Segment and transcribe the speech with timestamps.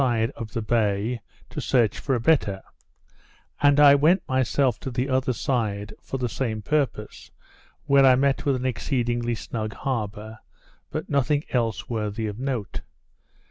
[0.01, 2.63] side of the bay, to search for a better;
[3.61, 7.29] and I went myself to the other side, for the same purpose,
[7.85, 10.39] where I met with an exceedingly snug harbour,
[10.89, 12.81] but nothing else worthy of notice.